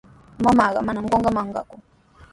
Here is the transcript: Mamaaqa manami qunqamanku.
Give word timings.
Mamaaqa 0.43 0.79
manami 0.85 1.09
qunqamanku. 1.13 1.75